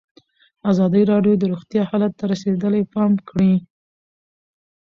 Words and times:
ازادي 0.71 1.01
راډیو 1.11 1.33
د 1.39 1.43
روغتیا 1.51 1.81
حالت 1.89 2.11
ته 2.19 2.23
رسېدلي 2.31 2.81
پام 2.93 3.11
کړی. 3.29 3.53